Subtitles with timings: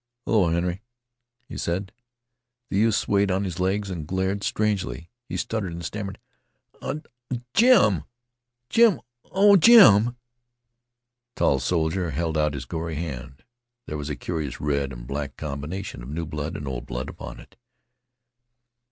[0.25, 0.81] "Hello, Henry,"
[1.47, 1.91] he said.
[2.71, 5.11] The youth swayed on his legs and glared strangely.
[5.29, 6.17] He stuttered and stammered.
[6.81, 7.01] "Oh,
[7.53, 8.05] Jim oh,
[8.71, 10.15] Jim oh, Jim" The
[11.35, 13.43] tall soldier held out his gory hand.
[13.85, 17.39] There was a curious red and black combination of new blood and old blood upon
[17.39, 17.55] it.